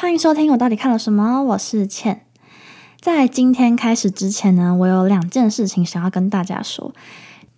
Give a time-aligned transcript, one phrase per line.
[0.00, 1.42] 欢迎收听，我到底看了什么？
[1.42, 2.22] 我是倩。
[3.02, 6.94] 在今天开始之前呢，我有两件事情想要跟大家说。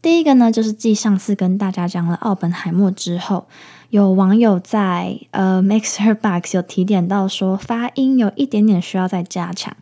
[0.03, 3.47] 第一个呢，就是继上次跟大家讲了奥本海默之后，
[3.91, 9.77] 有网友在呃 Mixer Box 有提点到说发音有一点点需要再加强。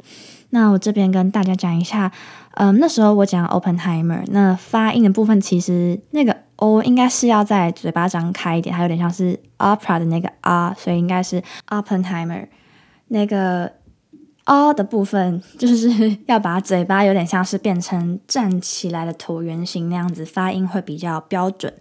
[0.50, 2.12] 那我这边跟大家讲一下，
[2.56, 12.46] 嗯，那时候我讲 Oppenheimer，那发音的部分其实那个 O 应该是要在嘴巴张开一点，它有点像是 opera 的那个啊，所以应该是 Oppenheimer。
[13.08, 13.72] 那个
[14.44, 21.72] O 的部分就是 要把嘴巴有点像是变成站起来的椭圆形那样子，发音会比较标准。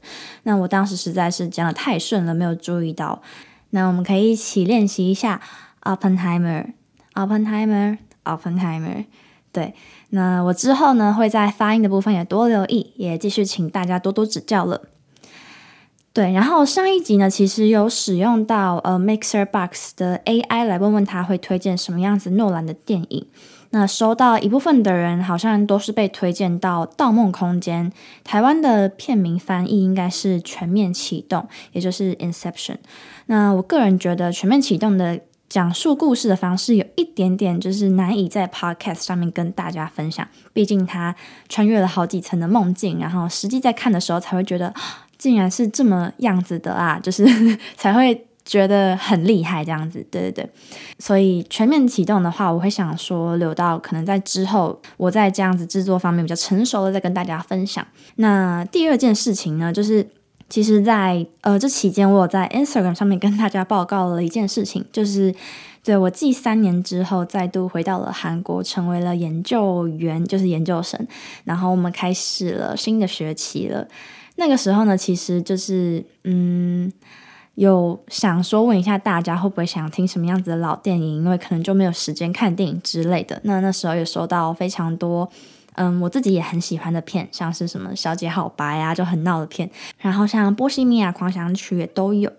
[0.43, 3.21] 那我当时实在是讲的太顺了，没有注意到。
[3.69, 5.39] 那我们可以一起练习一下
[5.83, 7.97] Oppenheimer，Oppenheimer。
[8.25, 9.05] Oppenheimer，
[9.51, 9.73] 对，
[10.11, 14.81] 那我之后呢会在发音的部分也多留意，也继续请大家多多指教了。
[16.11, 23.27] 对，然后上一集呢，其实有使用到呃 Mixer Box 的 AI 来问问他会推荐什么样子诺兰的电影。
[23.71, 27.91] 那收到一部分的人好像都是被推荐到《盗梦空间》，
[28.23, 31.41] 台湾的片名翻译应该是《全面启动》，
[31.73, 32.77] 也就是 Inception。
[33.27, 35.19] 那我个人觉得《全面启动》的
[35.49, 41.15] 讲述故事的方式有一点点就是难以在 podcast 上面跟大家分享，毕竟他
[41.49, 44.71] 穿越了好几层的梦境，然后实际在看的时候才会觉得
[45.17, 47.25] 竟然是这么样子的啊，就是
[47.75, 50.05] 才会觉得很厉害这样子。
[50.11, 50.49] 对对对，
[50.99, 57.85] 所以全面启动的话，我会想说留到可能在之后，我在这样子制作方面比较成熟了再跟大家分享。
[58.17, 60.07] 那第二件事情呢，就是。
[60.49, 65.33] 其实，在呃这期间，我有在 Instagram 上面跟大家报告了一件事情， 就是
[65.83, 70.99] 对我继三年之后，再度回到了韩国，成为了研究员，就是研究生。
[71.43, 73.87] 然后我们开始了新的学期了。
[74.37, 76.91] 那个时候呢，其实就是嗯，
[77.53, 83.39] 有想说问一下大家会不会想听什么样子的老电影，因为可能就没有时间看电影之类的。
[83.43, 85.29] 那那时候也收到非常多。
[85.81, 89.69] 嗯，我自己也很喜欢的片，像是什么《小姐好白》啊，就很闹的片。
[89.99, 92.29] 然后像《波西米亚狂想曲》也都有。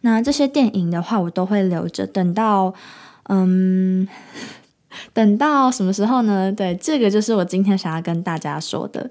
[0.00, 2.72] 那这些电影的话，我都会留着，等到
[3.24, 4.08] 嗯，
[5.12, 6.50] 等到什么时候呢？
[6.50, 9.10] 对，这个就是我今天想要跟大家说的。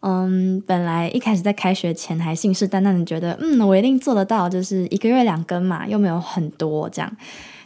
[0.00, 7.16] 嗯，本来一开始在开学前还信誓旦旦的觉得，嗯，我一定做得到，就是一个月两更嘛，又没有很多这样。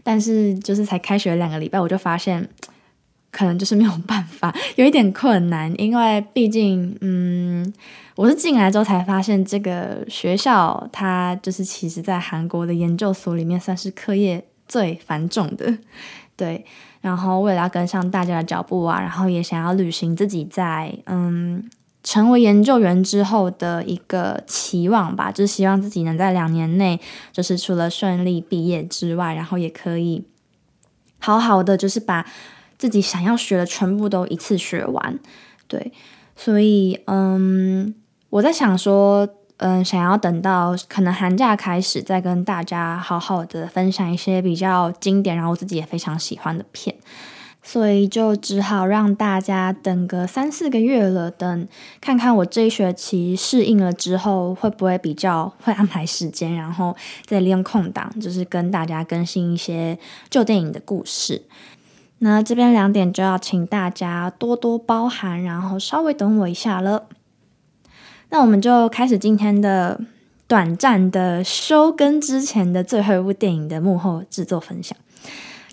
[0.02, 2.48] 但是就是才开学两个礼拜，我就发现。
[3.34, 7.74] 可能就是没有办法，有一点困难，因为毕竟，嗯，
[8.14, 15.76] 我是进来之后才发现，这个学校它就是其实在韩国的研究所里面算是课业最繁重的，
[16.36, 16.64] 对。
[17.00, 21.68] 然后为了要跟上大家的脚步啊，然后也想要履行自己在嗯
[22.04, 27.00] 成为研究员之后的一个期望吧，就是希望自己能在两年内，
[27.32, 30.24] 就是除了顺利毕业之外，然后也可以
[31.18, 32.24] 好好的就是把。
[32.84, 35.18] 自己想要学的全部都一次学完，
[35.66, 35.90] 对，
[36.36, 37.94] 所以嗯，
[38.28, 46.94] 我在想说，嗯，想要等到可能寒假开始，再跟大家好好的分享一些比较经典，然后我自己也非常喜欢的片，
[47.62, 51.66] 所以就只好让大家等个三四个月了，等
[52.02, 61.40] 看看我这一学期适应了之后，会不会比较会安排时间，然后再利用空档，就是跟大家更新一些旧电影的故事。
[62.20, 67.06] 那这边两点就要请大家多多包涵，然后稍微等我一下了。
[68.30, 70.00] 那我们就开始今天的
[70.48, 74.96] 短暂的收更之前的最后一部电影的幕后制作分享。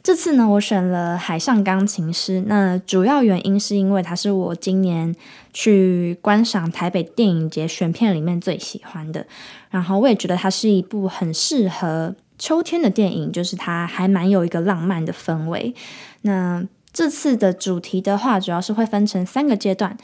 [0.04, 5.16] 这次呢，我选了《海上钢琴师》，那主要原因是因为它是我今年
[5.54, 9.26] 去观赏台北电影节选片里面最喜欢的，
[9.70, 12.16] 然后我也觉得它是一部很适合。
[12.42, 15.76] 秋天的电影就是它还蛮有一个浪漫的氛围。
[16.24, 19.96] 那这次的主题的话，主要是会分成三个阶段。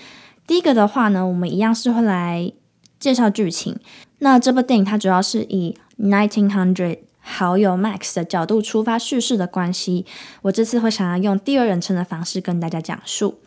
[0.45, 2.53] 第一个的话呢，我们一样是会来
[2.99, 3.79] 介绍剧情。
[4.19, 10.05] 那这部电影它主要是以 Nineteen Hundred 好友 Max 的角度出发叙事的关系，
[10.43, 13.39] 我这次会想要用第二人称的方式跟大家讲述。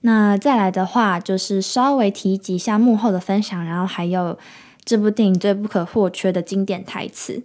[0.00, 4.36] 那再来的话，就是稍微提及一下幕后的分享，然后还有
[4.84, 7.42] 这部电影最不可或缺的经典台词。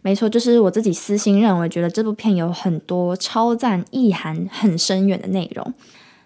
[0.00, 5.74] 没错，就是我自己私心认为，觉得这部片有很多超赞、意涵很深远的内容。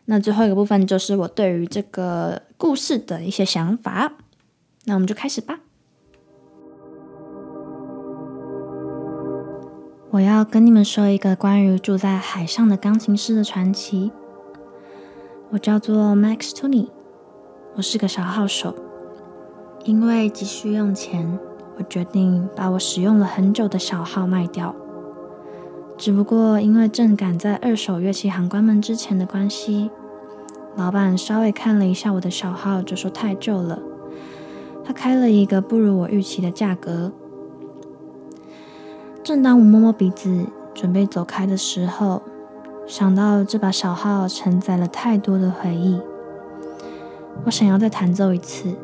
[0.04, 4.12] 那最后一个部分就是我对于这个故事的一些想法。
[4.84, 5.60] 那我们就开始吧。
[10.10, 14.12] 我要跟你们说一个关于住在海上的钢琴师的传奇。
[15.50, 16.88] 我叫做 Max Tony，
[17.76, 18.74] 我是个小号手，
[19.84, 21.38] 因为急需用钱。
[21.78, 24.74] 我决定把我使用了很久的小号卖掉。
[25.96, 29.90] 只不过因为正赶在二手乐器行关门之前的关系，
[30.76, 33.78] 老板稍微看了一下我的小号，就说太旧了。
[34.84, 37.10] 他开了一个不如我预期的价格。
[39.24, 40.44] 正当我摸摸鼻子
[40.74, 42.20] 准备走开的时候，
[42.86, 45.98] 想到这把小号承载了太多的回忆，
[47.46, 48.76] 我想要再弹奏一次。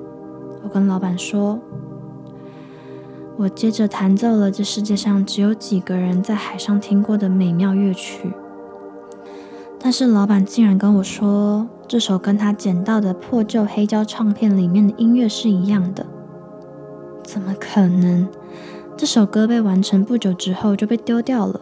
[0.62, 1.58] 我跟老板说。
[3.36, 8.32] 我接着弹奏了这世界上只有几个人在海上听过的美妙乐曲，
[9.78, 16.04] 但是老板竟然跟我说，这首跟他捡到的破旧黑胶唱片里面的音乐是一样的。
[17.22, 18.26] 怎么可能？
[18.96, 21.60] 这首歌被完成不久之后就被丢掉了。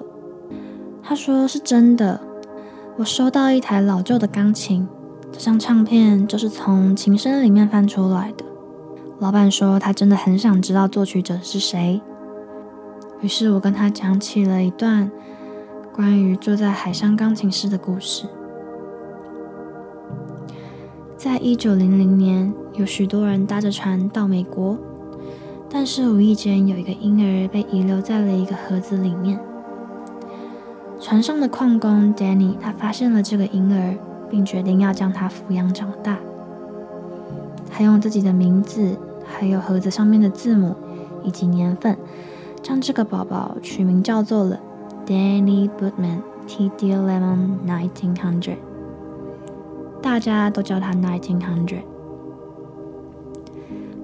[1.03, 2.19] 他说是真的。
[2.97, 4.89] 我收到一台老旧的钢琴，
[5.31, 8.47] 这张唱片就是从琴声里面翻出来的。
[9.19, 12.03] 老板说他真的很想知道作曲者是谁，
[13.23, 15.11] 于是我跟他讲起了一段
[15.91, 18.27] 关于坐在海上钢琴师的故事。
[21.17, 24.77] 在一九零零年，有许多人搭着船到美国，
[25.71, 29.41] 但是无意间有一个婴儿被遗留在了一个盒子里面。
[31.01, 33.97] 船上的矿工 Danny 他发现了这个婴儿，
[34.29, 36.19] 并决定要将他抚养长大。
[37.71, 38.97] 他用自己的名字，
[39.27, 40.75] 还有盒子上面的字母
[41.23, 41.97] 以及年份，
[42.63, 44.59] 将这个宝宝取名叫做了
[45.07, 48.57] Danny Bootman T D Eleven Nineteen Hundred，
[50.01, 51.83] 大家都叫他 Nineteen Hundred。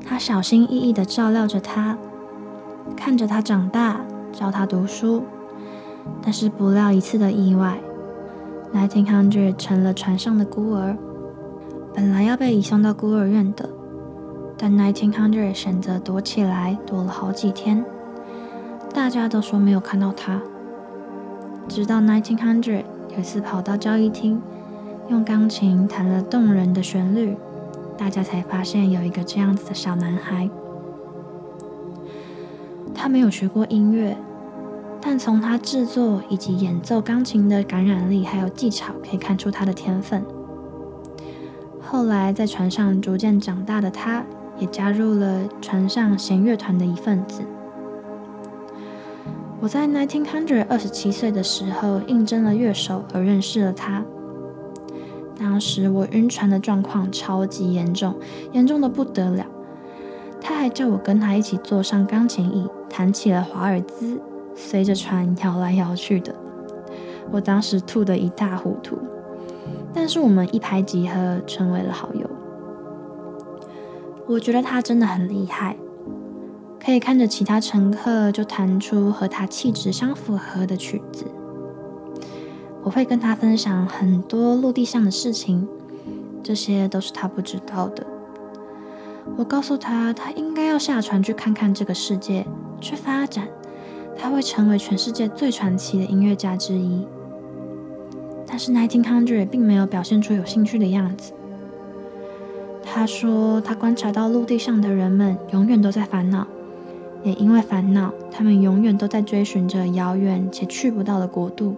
[0.04, 1.96] 他小心翼翼的照料着他，
[2.96, 4.00] 看着他长大，
[4.32, 5.22] 教他读书。
[6.20, 7.78] 但是不料一次的意外
[8.74, 10.96] ，Nineteen Hundred 成了船上的孤儿。
[11.94, 13.68] 本来要被移送到孤儿院的，
[14.62, 17.84] 但 Nineteen Hundred 选择躲起来，躲了好几天。
[18.94, 20.40] 大家都说没有看到他，
[21.66, 24.40] 直到 Nineteen Hundred 有一次跑到交易厅，
[25.08, 27.36] 用钢琴弹了动人的旋律，
[27.98, 30.48] 大家才发现有一个这样子的小男孩。
[32.94, 34.16] 他没有学过音乐，
[35.00, 40.24] 但从他制作以及演奏钢琴的感染力还有技巧，可以看出他的天分。
[41.80, 44.24] 后来，在船上逐渐长大的他，
[44.62, 47.42] 也加入了船上弦乐团的一份子。
[49.60, 54.04] 我在 nineteen hundred 二十七岁的时候应征了乐手，而认识了他。
[55.36, 58.14] 当时我晕船的状况超级严重，
[58.52, 59.44] 严重的不得了。
[60.40, 64.20] 他还叫我跟他一起坐上钢琴椅，弹起了华尔兹，
[64.54, 66.32] 随着船摇来摇去的。
[67.32, 68.96] 我当时吐得一塌糊涂。
[69.92, 72.30] 但是我们一拍即合，成为了好友。
[74.32, 75.76] 我觉得他真的很厉害，
[76.82, 81.26] 可以看着其他乘客就弹出和他气质相符合的曲子。
[82.82, 85.68] 我会跟他分享很多陆地上的事情，
[86.42, 88.06] 这些都是他不知道的。
[89.36, 92.46] 我告诉他，他应该要下船去看看这个世界，
[92.80, 93.46] 去发展，
[94.16, 97.06] 他会成为全世界最传奇的音乐家之一。
[98.46, 101.34] 但是 Nineteen Hundred 并没有表现出有兴趣的样子。
[102.94, 106.46] 他说，他观察到陆地上的人们永远都在烦恼，
[107.24, 111.74] 也因为烦恼，他们永远都在追寻着遥远且去不到的国度。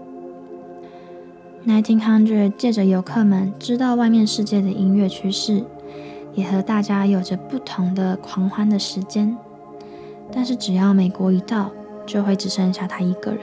[1.65, 5.62] Nineteen Hundred 借着游客们知道外面世界的音乐趋势，
[6.34, 9.36] 也和大家有着不同的狂欢的时间。
[10.32, 11.70] 但是只要美国一到，
[12.05, 13.41] 就会只剩下他一个人。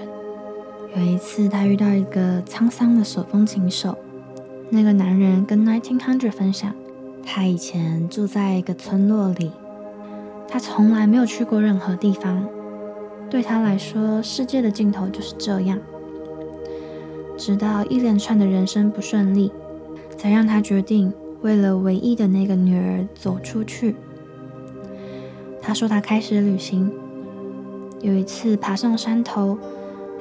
[0.98, 3.98] 有一次，他遇到一个沧桑的手风琴手。
[4.70, 6.76] 那个男人跟 Nineteen Hundred 分享，
[7.26, 9.52] 他以前住在一个村落里，
[10.48, 12.48] 他从来没有去过任何地方。
[13.30, 15.80] 对他来说，世界的尽头就是这样。
[17.38, 19.52] 直到一连串的人生不顺利，
[20.18, 23.96] 才让他决定为了唯一的那个女儿走出去。
[25.62, 26.92] 他说，他开始旅行，
[28.02, 29.58] 有一次爬上山头。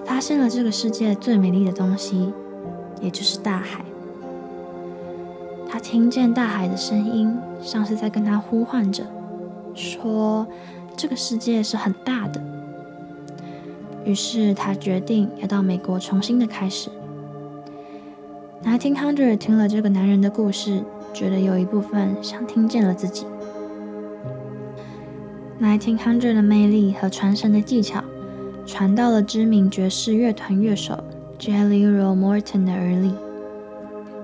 [0.03, 2.33] 发现了这个世界最美丽的东西，
[3.03, 3.85] 也就是大海。
[5.71, 9.05] 他听见大海的声音，像是在跟他呼唤着，
[9.73, 10.45] 说
[10.97, 12.43] 这个世界是很大的。
[14.05, 16.91] 于是他决定要到美国重新的开始。
[18.65, 23.25] Nineteen Hundred 听了这个男人的故事，觉得有一部分像听见了自己。
[25.63, 28.03] Nineteen Hundred 的魅力和传神的技巧。
[28.67, 31.03] 传到了知名爵士乐团乐手
[31.41, 33.13] Jelly Roll Morton 的耳里。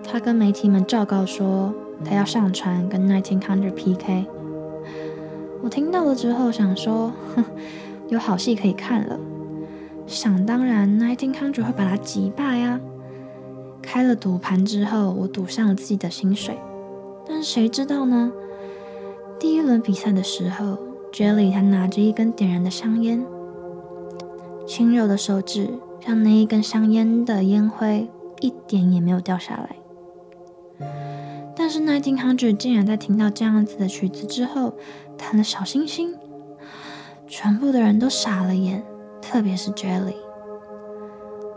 [0.09, 4.27] 他跟媒体们昭告说，他要上船跟 Nineteen Hundred PK。
[5.63, 7.45] 我听到了之后想说，哼，
[8.09, 9.19] 有好戏可以看了。
[10.07, 12.81] 想当然，Nineteen Hundred 会把他击败啊！
[13.83, 16.57] 开了赌盘之后，我赌上了自己的薪水，
[17.29, 18.33] 但是谁知道呢？
[19.39, 20.79] 第一轮比赛的时候
[21.13, 23.27] ，Jelly 他拿着一根点燃的香烟，
[24.67, 25.69] 轻柔的手指
[26.07, 28.09] 让那一根香烟的烟灰
[28.41, 29.77] 一点也没有掉下来。
[31.67, 34.73] 但是 Nineteen Hundred 竟然在听到这样子的曲子之后，
[35.19, 36.15] 弹了小星星，
[37.27, 38.85] 全部的人都傻了眼，
[39.21, 40.15] 特别是 Jelly。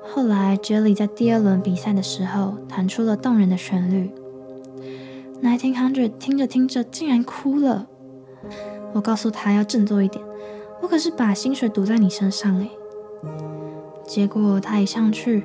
[0.01, 4.09] 后来，Jelly 在第二轮比赛的时候弹出了动人的旋律。
[5.43, 7.85] Nineteen Hundred 听着听着竟然哭了。
[8.93, 10.25] 我告诉他要振作一点，
[10.81, 12.71] 我可是把薪水赌在你身上诶。
[14.07, 15.43] 结果他一上去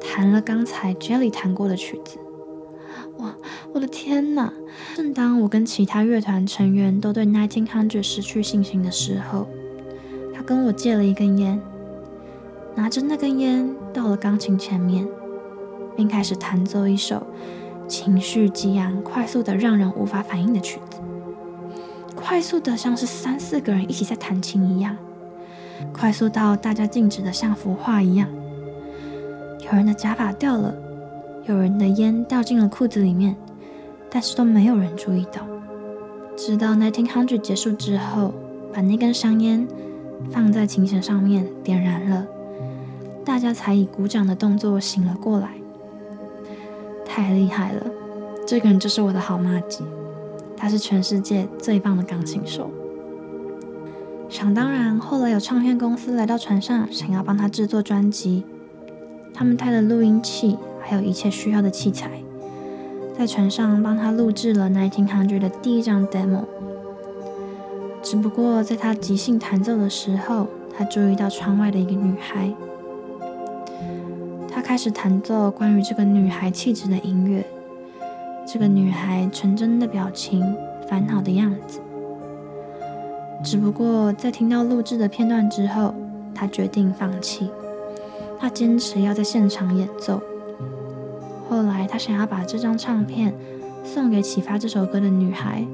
[0.00, 2.18] 弹了刚才 Jelly 弹过的曲子。
[3.72, 4.52] 我的天哪！
[4.94, 9.46] 正当我跟其他乐团成员都对 Nineteen Hundred 失去信心的时候，
[10.34, 11.60] 他跟我借了一根烟。
[12.74, 15.06] 拿着那根烟到了钢琴前面，
[15.96, 17.26] 并开始弹奏一首
[17.88, 20.98] 情绪激昂、快速的让人无法反应的曲子。
[22.14, 24.96] 快速的像是三四个人一起在弹琴一样，
[25.92, 28.28] 快速到大家静止的像幅画一样。
[29.60, 30.74] 有人的假发掉了，
[31.46, 33.34] 有人的烟掉进了裤子里面，
[34.16, 35.46] 但是都没有人注意到。
[36.38, 38.32] 直到 Nineteen Hundred 结束之后，
[38.72, 39.68] 把那根香烟
[40.30, 42.26] 放在琴弦上面点燃了。
[43.26, 45.50] 大家才以鼓掌的动作醒了过来，
[47.04, 47.84] 太厉害了！
[48.46, 49.84] 这个人就是我的好妈吉，
[50.56, 52.70] 他是全世界最棒的钢琴手。
[54.30, 58.46] 想当然，后来有唱片公司来到船上，想要帮他制作专辑。
[59.34, 62.22] 他们带了录音器，还有一切需要的器材，
[63.18, 66.44] 在船上帮他录制了《Nineteen Hundred》的第一张 demo。
[68.02, 70.46] 只不过在他即兴弹奏的时候，
[70.76, 72.52] 他注意到窗外的一个女孩。
[74.52, 77.44] 他开始弹奏关于这个女孩气质的音乐，
[78.46, 80.54] 这个女孩纯真的表情，
[80.88, 81.80] 烦恼的样子。
[83.42, 85.94] 只不过在听到录制的片段之后，
[86.34, 87.50] 他决定放弃。
[88.38, 90.20] 他坚持要在现场演奏。
[91.48, 93.32] 后来他想要把这张唱片
[93.84, 95.64] 送给启发这首歌的女孩，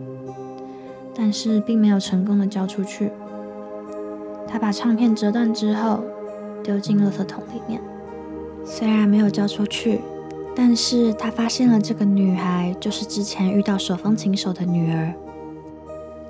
[1.15, 3.11] 但是并没有成功的交出去。
[4.47, 6.05] 他把唱片折断之后，
[6.63, 7.81] 丢进垃圾桶里面。
[8.65, 10.01] 虽然没有交出去，
[10.55, 15.13] 但是他发现了这个女孩就是之前遇到手风琴手的女儿。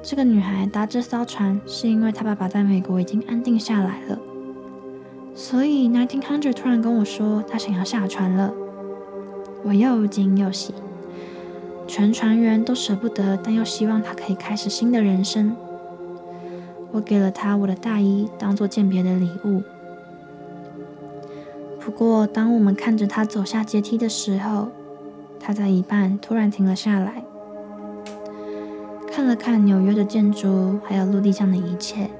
[0.02, 4.18] 这个女孩搭这艘船是因为她爸爸在美国已经安定下来了，
[5.34, 8.52] 所以 Nineteen Hundred 突然跟我说他想要下船了。
[9.64, 10.74] 我又惊又喜，
[11.86, 15.54] 全船员都舍不得，但又希望他可以开始新的人生。
[16.90, 19.62] 我给了他我的大衣当做鉴别的礼物。
[21.80, 24.68] 不过，当我们看着他走下阶梯的时候，
[25.40, 27.24] 他在一半突然停了下来，
[29.10, 32.10] 看了看纽约的建筑，还有陆地上的一切。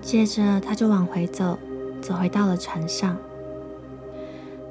[0.00, 1.58] 接着，他就往回走，
[2.00, 3.16] 走回到了船上。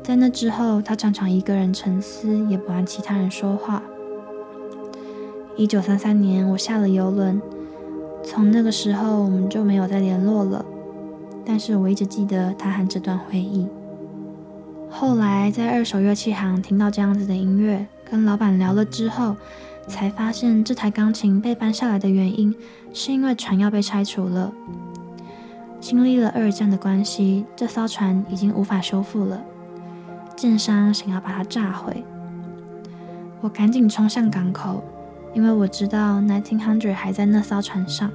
[0.03, 3.81] 在那之后，他常常一个人沉思，也不和其他人说话。
[5.55, 7.41] 一九三三年，我下了游轮，
[8.21, 10.65] 从那个时候我们就没有再联络了。
[11.45, 13.65] 但是我一直记得他和这段回忆。
[14.89, 19.37] 后来在二手乐器行听到这样子的音乐，跟老板聊了之后，
[19.87, 22.53] 才发现这台钢琴被搬下来的原因，
[22.91, 24.51] 是因为船要被拆除了。
[25.79, 29.41] 经历了二战的关系，这艘船已经无法修复了，
[30.35, 32.03] 建商想要把它炸毁。
[33.41, 34.83] 我赶紧冲向港口，
[35.33, 38.09] 因为我知道 Nineteen Hundred 还在那艘船上。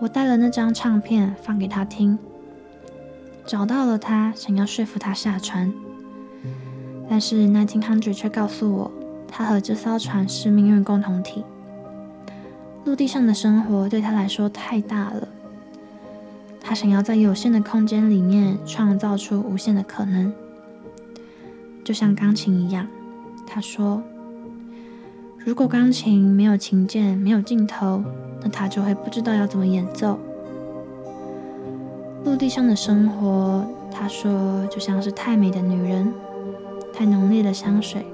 [0.00, 2.18] 我带了那张唱片放给他听。
[3.46, 5.72] 找到了他，想要说服他下船，
[7.08, 8.90] 但是 Nineteen Hundred 却告诉我，
[9.28, 11.44] 他和这艘船是命运共同体。
[12.84, 15.28] 陆地上的生活对他来说太大了，
[16.60, 20.32] 他想要在有限的空间里面创造出无限的可能，
[21.82, 22.86] 就像钢琴一样。
[23.46, 24.00] 他说，
[25.38, 28.04] 如果钢琴没有琴键、没有镜头，
[28.42, 30.18] 那他就会不知道要怎么演奏。
[32.24, 36.12] 陆地上的生活，他说就像是太美的女人，
[36.92, 38.06] 太浓烈的香水，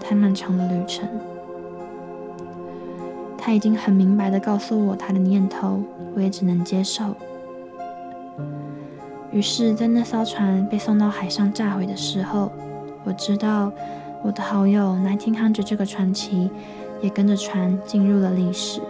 [0.00, 1.06] 太漫长的旅程。
[3.36, 5.82] 他已经很明白的告诉我他的念头，
[6.14, 7.14] 我也只能接受。
[9.34, 12.52] 于是，在那艘船被送到海上炸毁的时候，
[13.02, 13.72] 我知道
[14.22, 16.48] 我的好友 Nineteen Hundred 这个传奇
[17.02, 18.80] 也跟着船进入了历史。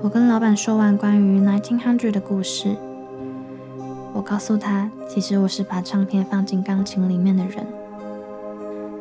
[0.00, 2.76] 我跟老板说完关于 Nineteen Hundred 的故事，
[4.12, 7.66] 我告诉他，其实我是把唱片放进钢琴里面的人。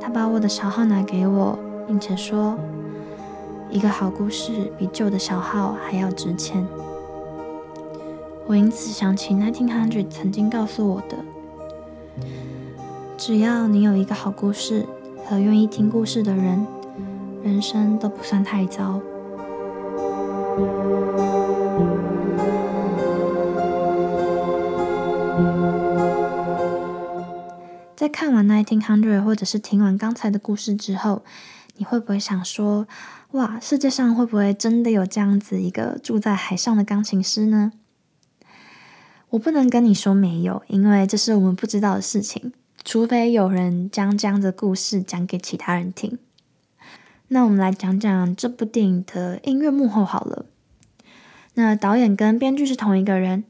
[0.01, 2.57] 他把我的小号拿给我，并且说，
[3.69, 6.65] 一个好故事比旧的小号还要值钱。
[8.45, 11.17] 我因此想起 Nineteen Hundred 曾经告诉我的：
[13.17, 14.85] 只要你有一个好故事
[15.25, 16.67] 和愿意听故事的人，
[17.43, 19.01] 人生都不算太糟。
[27.95, 31.23] 在看完《Nineteen Hundred》或者是听完刚才的故事之后，
[31.77, 32.85] 你会不会想说
[33.31, 37.71] ：“哇，世界上会不会真的有这样子一个住在海上的钢琴师呢？”
[39.33, 42.53] 我不能跟你说没有，因为这是我们不知道的事情，
[42.85, 46.19] 除非有人将这样的故事讲给其他人听。
[47.29, 50.45] 那我们来讲讲这部电影的音乐幕后好了。
[51.55, 53.43] 那导演跟编剧是同一个人，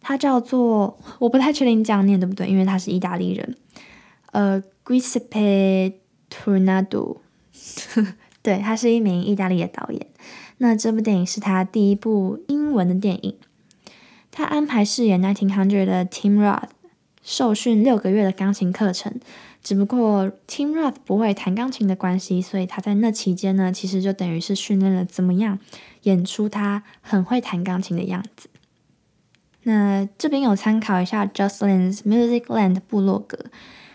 [0.00, 3.56] 他叫做我不太确定你这样念对不对，因为他是意大利人。
[4.32, 5.92] 呃，Giuseppe
[6.28, 7.18] Tornado，
[8.42, 10.04] 对他是一名意大利的导演。
[10.56, 13.36] 那这部电影是他第一部英文的电影。
[14.38, 16.68] 他安排饰演 Nineteen Hundred 的 Tim Roth
[17.24, 19.18] 受训六个月的钢琴课程。
[19.64, 25.58] 只不过 Tim Roth 不会弹钢琴的关系，所以他在那期间呢，其实就等于是训练了怎么样
[26.02, 28.48] 演出他很会弹钢琴的样子。
[29.64, 33.36] 那这边有参考一下 Jocelyn's Music Land 部落格，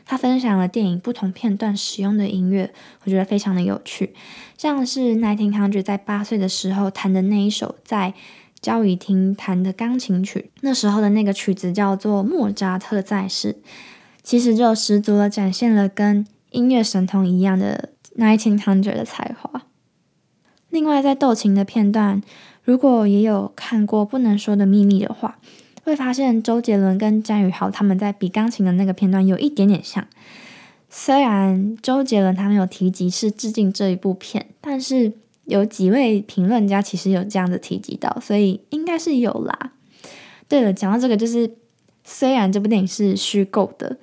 [0.05, 2.73] 他分享了电影不同片段使用的音乐，
[3.05, 4.13] 我觉得非常的有趣。
[4.57, 8.13] 像是 Nineteen Hundred 在八岁的时候弹的那一首在
[8.63, 13.57] 交谊厅弹的钢琴曲，那时候的那个曲子叫做莫扎特在世。
[14.23, 19.63] 其实就十足的展现了跟音乐神童一样的 Nineteen Hundred 的才华。
[20.69, 22.23] 另外，在斗琴的片段，
[22.63, 25.37] 如果也有看过《不能说的秘密》的话，
[25.83, 30.07] 会发现周杰伦跟詹宇豪他们在比钢琴的那个片段有一点点像。
[30.89, 35.11] 虽然周杰伦他没有提及是致敬这一部片，但是
[35.45, 39.73] 有几位评论家其实有这样的提及到，所以应该是有啦。
[40.47, 41.55] 对了，讲到这个就是。
[42.05, 43.95] 虽然这部电影是虚构的，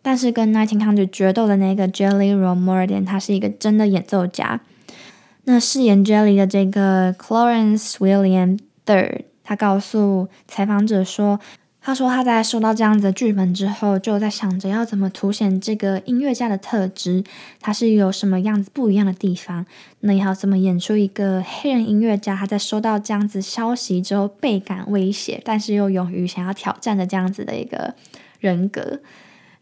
[0.00, 4.62] 但是跟 Nineteen Hundred 决斗的那个 Jelly Roll Morgan，他是一个真的演奏家。
[5.44, 11.38] 那饰演 Jelly 的这个 Clarence William Third，他告诉采访者说。
[11.86, 17.22] 他说他在收到这样子的剧本之后，就在想着要怎么凸显这个音乐家的特质，
[17.60, 19.66] 他是有什么样子不一样的地方，
[20.00, 22.34] 那也要怎么演出一个黑人音乐家？
[22.34, 27.94] 他在收到这样子消息之后倍感威胁，但是又勇于想要挑战的这样子的一个
[28.40, 29.00] 人格。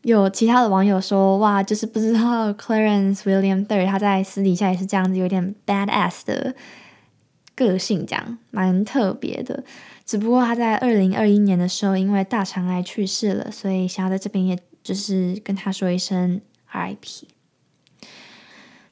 [0.03, 6.55] 有其他的网友说，哇，就是不知道 Clarence William Third 他在私底下也是这样子，有点 bad ass 的
[7.57, 9.65] 个性，这样蛮特别的。
[10.13, 17.23] 只不过他在二零二一年的时候，因为大肠癌去世了，所以想要在这边，也就是跟他说一声 RIP。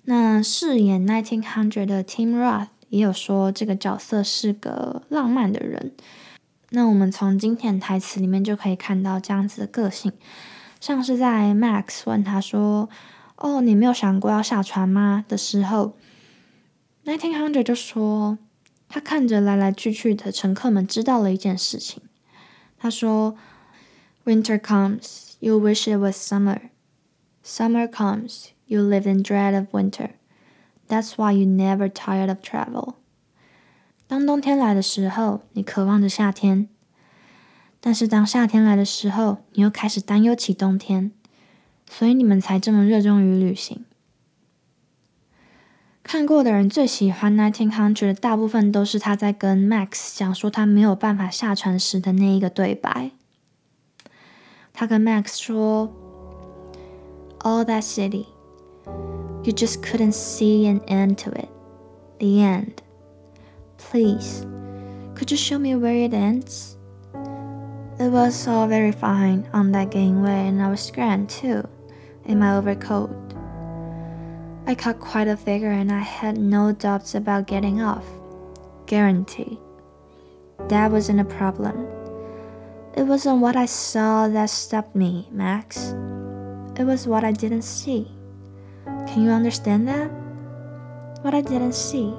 [0.04, 5.92] 那饰演 Nineteen Hundred 的 Tim Roth 也有说，这个角色是个浪漫的人。
[6.70, 10.10] 那我们从经典台词里面就可以看到这样子的个性，
[10.80, 12.88] 像是在 Max 问他说
[13.36, 15.98] ：“哦，你没有想过要下船吗？”的时候
[17.04, 18.38] ，Nineteen Hundred 就说。
[18.90, 22.02] 他看着来来去去的乘客们，知道了一件事情。
[22.76, 23.36] 他说
[24.24, 26.70] ：“Winter comes, you wish it was summer.
[27.44, 30.10] Summer comes, you live in dread of winter.
[30.88, 32.94] That's why you never tired of travel.”
[34.08, 36.66] 当冬天来的时候，你渴望着夏天；
[37.80, 41.12] 但是当夏天来的时候，你又开始担忧起冬天。
[41.88, 43.84] 所以你们才这么热衷于旅行。
[46.03, 53.11] 看过的人最喜欢 Nineteen Hundred，大部分都是他在跟 Max 讲说他没有办法下船时的那一个对白。
[54.71, 55.91] 他跟 Max 说：“
[57.39, 58.25] All that city,
[59.43, 61.49] you just couldn't see an end to it.
[62.19, 62.83] The end.
[63.77, 64.45] Please,
[65.15, 66.75] could you show me where it ends?”
[67.97, 71.63] It was all very fine on that gangway, and I was grand too,
[72.25, 73.09] in my overcoat.
[74.70, 78.06] I cut quite a figure and I had no doubts about getting off.
[78.86, 79.58] Guarantee.
[80.68, 81.88] That wasn't a problem.
[82.94, 85.88] It wasn't what I saw that stopped me, Max.
[86.78, 88.12] It was what I didn't see.
[89.08, 90.08] Can you understand that?
[91.22, 92.14] What I didn't see.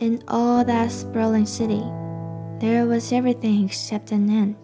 [0.00, 1.84] In all that sprawling city,
[2.58, 4.56] there was everything except an end.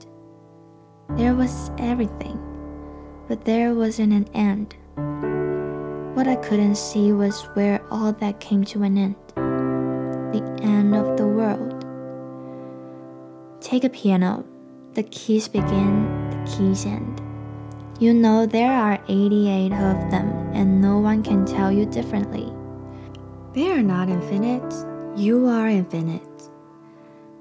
[1.11, 2.37] There was everything,
[3.29, 4.75] but there wasn't an end.
[6.19, 9.15] What I couldn't see was where all that came to an end
[10.35, 11.79] the end of the world.
[13.61, 14.45] Take a piano.
[14.95, 17.23] The keys begin, the keys end.
[18.01, 22.53] You know there are 88 of them, and no one can tell you differently.
[23.55, 24.75] They are not infinite,
[25.17, 26.51] you are infinite.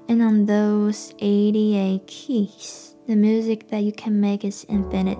[0.08, 5.18] And on those 88 keys, the music that you can make is infinite.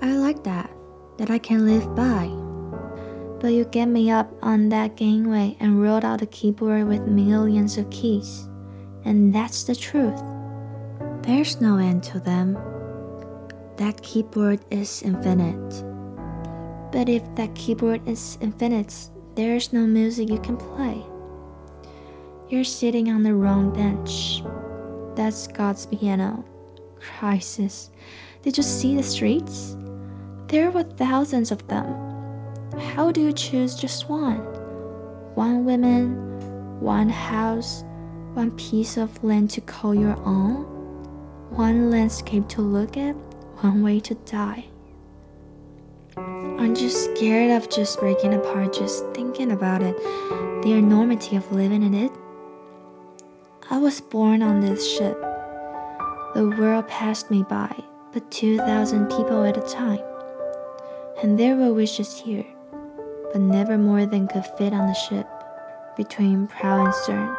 [0.00, 0.70] I like that,
[1.18, 2.43] that I can live by.
[3.44, 7.76] But you get me up on that gangway and rolled out a keyboard with millions
[7.76, 8.48] of keys.
[9.04, 10.18] And that's the truth.
[11.20, 12.54] There's no end to them.
[13.76, 15.84] That keyboard is infinite.
[16.90, 21.04] But if that keyboard is infinite, there's no music you can play.
[22.48, 24.42] You're sitting on the wrong bench.
[25.16, 26.46] That's God's piano.
[26.98, 27.90] Crisis.
[28.40, 29.76] Did you see the streets?
[30.46, 32.13] There were thousands of them.
[32.78, 34.38] How do you choose just one?
[35.34, 37.84] One woman, one house,
[38.34, 40.64] one piece of land to call your own,
[41.50, 43.14] one landscape to look at,
[43.60, 44.64] one way to die.
[46.16, 49.96] Aren't you scared of just breaking apart just thinking about it,
[50.62, 52.12] the enormity of living in it?
[53.70, 55.18] I was born on this ship.
[56.34, 57.74] The world passed me by,
[58.12, 60.00] but 2,000 people at a time.
[61.22, 62.44] And there were wishes here,
[63.34, 65.26] but never more than could fit on the ship,
[65.96, 67.36] between prow and stern.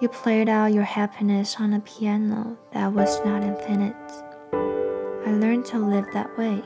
[0.00, 3.94] You played out your happiness on a piano that was not infinite.
[4.54, 6.62] I learned to live that way.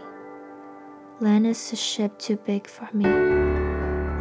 [1.19, 3.07] Land is a ship too big for me.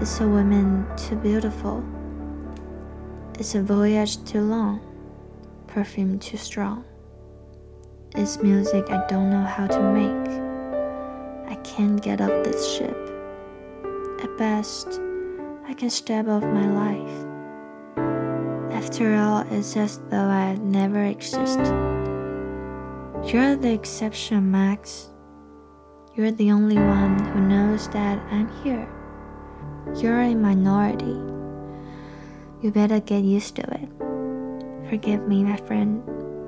[0.01, 1.85] It's a woman too beautiful.
[3.37, 4.81] It's a voyage too long.
[5.67, 6.83] Perfume too strong.
[8.15, 10.29] It's music I don't know how to make.
[11.47, 13.12] I can't get off this ship.
[14.23, 15.01] At best,
[15.67, 17.25] I can step off my life.
[18.71, 21.67] After all, it's as though I never existed.
[23.25, 25.09] You're the exception, Max.
[26.15, 28.87] You're the only one who knows that I'm here.
[30.01, 31.19] You're a minority.
[32.61, 33.89] You better get used to it.
[34.89, 36.01] Forgive me, my friend,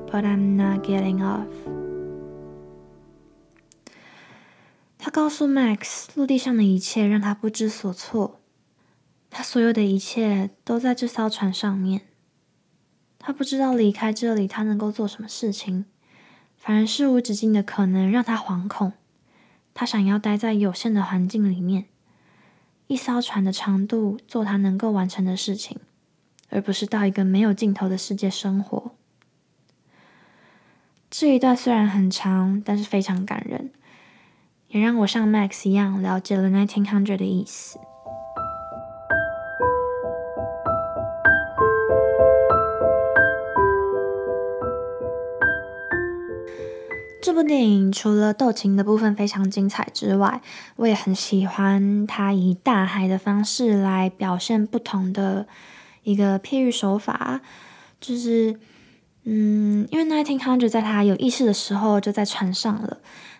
[0.10, 1.50] but I'm not getting off.
[5.06, 8.42] 他告诉 Max，陆地上的一切让他不知所措。
[9.30, 12.02] 他所有的一切都在这艘船上面。
[13.20, 15.86] 他不知道离开这里他能够做什么事情，
[16.58, 18.94] 反而是无止境的可能让他惶恐。
[19.76, 21.86] 他想要待在有限的环境里面，
[22.88, 25.80] 一艘船的长度做他能够完成的事情，
[26.50, 28.96] 而不是到一个没有尽头的世界生活。
[31.12, 33.65] 这一段虽然很长，但是非常感人，
[34.76, 37.80] 也让我像 Max 一样了解了 Nineteen Hundred 的意思。
[47.24, 50.42] 这部电影除了斗琴的部分非常精彩之外，
[50.76, 55.48] 我也很喜欢它以大海的方式来表现不同的
[56.04, 57.40] 一个譬喻手法。
[58.02, 58.60] 就是，
[59.24, 62.98] 嗯，因为 Nineteen Hundred 在他有意识的时候就在船上了。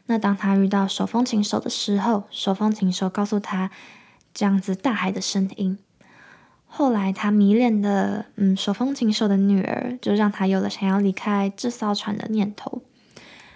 [0.08, 3.72] 那当他遇到手风琴手的时候，手风琴手告诉他
[4.34, 5.78] 这样子大海的声音。
[6.68, 12.82] 后来他迷恋的，嗯，手风琴手的女儿，就让他有了想要离开这艘船的念头。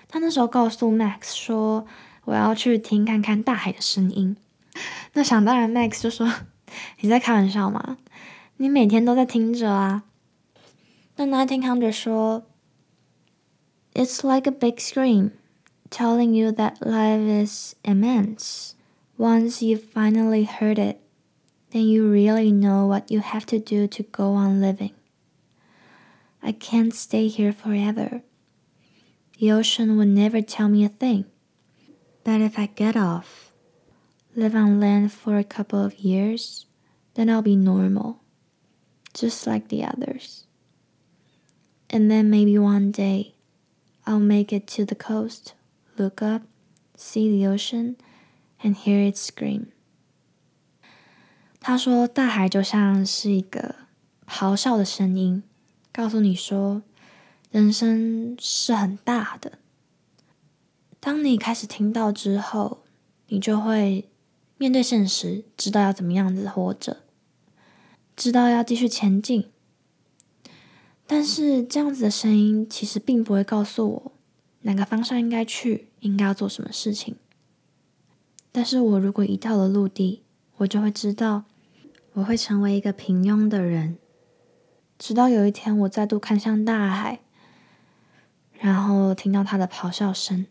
[0.07, 1.85] 他那时候告诉 Max 说
[2.25, 4.37] ：“我要去听看看大海的声音。
[5.13, 6.31] ”那想当然，Max 就说
[7.01, 7.97] ：“你在开玩笑吗？
[8.57, 10.03] 你每天都在听着啊。”
[11.17, 12.43] 那 Nineteen Hundred 说
[13.93, 15.31] ：“It's like a big scream,
[15.89, 18.75] telling you that life is immense.
[19.17, 21.01] Once you've finally heard it,
[21.71, 24.93] then you really know what you have to do to go on living.
[26.41, 28.23] I can't stay here forever.”
[29.39, 31.25] The ocean would never tell me a thing.
[32.23, 33.53] But if I get off,
[34.35, 36.65] live on land for a couple of years,
[37.13, 38.19] then I'll be normal,
[39.13, 40.45] just like the others.
[41.89, 43.35] And then maybe one day,
[44.05, 45.53] I'll make it to the coast,
[45.99, 46.43] look up,
[46.97, 47.95] see the ocean,
[48.63, 49.67] and hear it scream.
[51.59, 53.75] 他说：“大海就像是一个
[54.25, 55.43] 咆哮的声音，
[55.91, 56.81] 告诉你说。”
[57.51, 59.57] 人生是很大的。
[60.99, 62.83] 当你开始听到之后，
[63.29, 64.07] 你就会
[64.59, 66.97] 面对现实，知道要怎么样子活着，
[68.15, 69.49] 知道要继续前进。
[71.07, 74.11] 但是这样子的声音其实并不会告诉我
[74.61, 77.15] 哪个方向应该去，应该要做什么事情。
[78.51, 80.23] 但是我如果一到了陆地，
[80.57, 81.45] 我就会知道，
[82.13, 83.97] 我会成为一个平庸的人。
[84.97, 87.19] 直到有一天，我再度看向大海，
[88.59, 90.45] 然后听到他的咆哮声。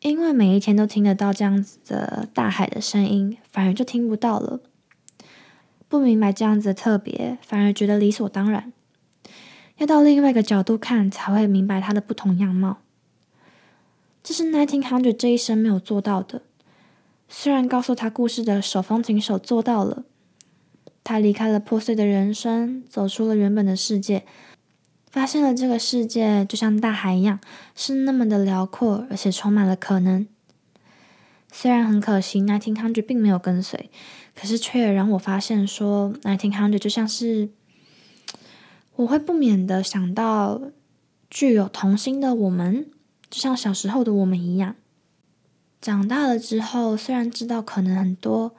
[0.00, 4.60] 因为每一天都听得到这样子的大海的声音，反而就听不到了。
[5.88, 8.72] 不明白这样子的特别，反而觉得理所当然。
[9.76, 12.78] 要到另外一个角度看，才会明白它的不同样貌。
[14.28, 16.42] 这是 Nineteen Hundred 这一生没有做到的。
[17.30, 20.04] 虽然告诉他故事的手风琴手做到了。
[21.02, 24.26] 他离开了破碎的人生，走出了原本的世界，
[25.10, 27.40] 发现了这个世界就像大海一样，
[27.74, 30.28] 是那么的辽阔，而且充满了可能。
[31.50, 33.88] 虽然很可惜，Nineteen Hundred 并没有跟随，
[34.34, 37.48] 可是却也让我发现，说 Nineteen Hundred 就像是，
[38.96, 40.60] 我会不免的想到
[41.30, 42.90] 具有童心的我们，
[43.30, 44.76] 就像小时候的我们一样。
[45.80, 48.54] 长大了之后，虽然知道可能很多，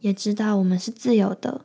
[0.00, 1.64] 也知道我们是自由的。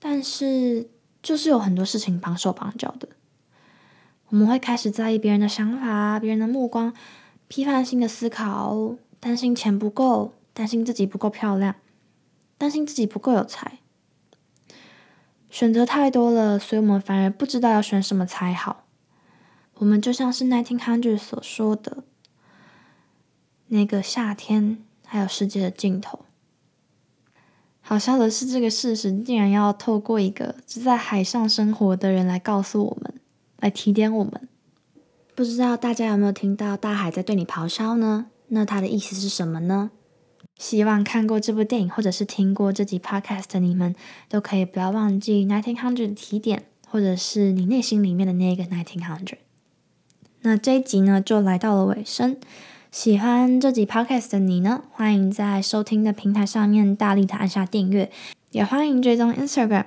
[0.00, 0.88] 但是，
[1.22, 3.08] 就是有很多事情绑手绑脚的。
[4.28, 6.92] 我们会开始在意别人的想法、别人的目光，
[7.46, 11.76] 批判性的思考，担心钱不够，担心自己不够漂亮，
[12.58, 13.78] 担心自己不够有才。
[15.48, 18.84] 选择太多了，所以我们反而不知道要选什么才好。
[19.78, 22.04] 我们就像是 Nineteen Hundred 所说的，
[23.68, 26.24] 那个夏天，还有世界的尽头。
[27.80, 33.20] 好笑的是，这个事实竟然要透过一个只在海上生活的人来告诉我们，
[33.60, 34.48] 来提点我们。
[35.34, 38.26] 不知道大家有没有听到大海在对你咆哮呢？
[38.48, 39.92] 那它的意思是什么呢？
[40.56, 43.94] 希望看过这部电影或者是听过这集 podcast 的你们，
[44.28, 49.38] 都可以不要忘记 nineteen hundred 的提点，或者是你内心里面的那个 nineteen hundred。
[50.42, 52.36] 那这一集呢，就来到了尾声。
[52.92, 54.82] 喜欢这集 podcast 的你呢？
[54.92, 58.08] 欢迎在收听的平台上面大力的按下订阅，
[58.52, 59.86] 也欢迎追踪 Instagram，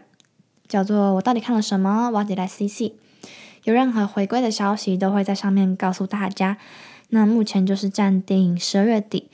[0.68, 2.92] 叫做我到底看了什么？What did I see？
[3.64, 6.58] 有任何回归的消息都会在上面告诉大家。
[7.10, 9.30] 那目前就是暂定十二月底，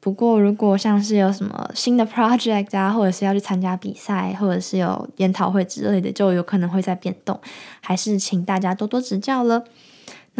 [0.00, 7.38] 不过如果像是有什么新的 project 啊，或者是要去参加比赛，或者是有研讨会之类的，就有可能会在变动，
[7.82, 9.64] 还是请大家多多指教了。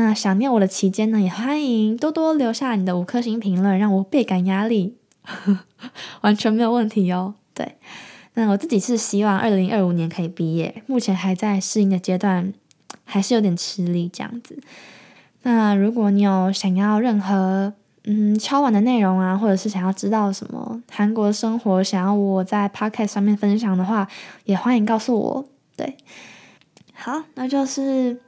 [0.02, 4.96] 那想念我的期间呢，也欢迎多多留下你的五颗星评论，让我倍感压力，
[6.22, 7.34] 完全没有问题哦。
[7.52, 7.76] 对，
[8.32, 12.54] 那我自己是希望二零二五年可以毕业，目前还在适应的阶段，
[13.04, 14.58] 还是有点吃力这样子。
[15.42, 24.08] 那如果你有想要任何嗯敲碗的内容啊，或者是想要知道什么韩国生活，想要我在 podcast 上面分享的话，
[24.44, 25.44] 也欢迎告诉我。
[25.76, 25.98] 对，
[26.94, 28.18] 好，那就是。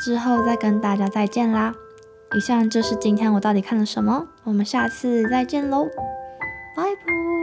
[0.00, 1.74] 之后再跟大家再见啦！
[2.34, 5.84] 以上就是今天我到底看了什么，我们下次再见喽，
[6.76, 7.33] 拜拜。